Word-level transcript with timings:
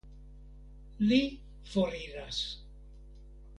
Li 1.09 1.19
foriras. 1.73 2.43